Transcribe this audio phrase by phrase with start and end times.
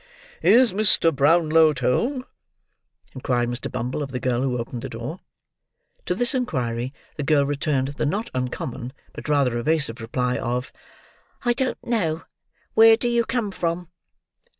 [0.41, 1.15] "Is Mr.
[1.15, 2.25] Brownlow at home?"
[3.13, 3.71] inquired Mr.
[3.71, 5.19] Bumble of the girl who opened the door.
[6.07, 10.73] To this inquiry the girl returned the not uncommon, but rather evasive reply of
[11.45, 12.23] "I don't know;
[12.73, 13.89] where do you come from?"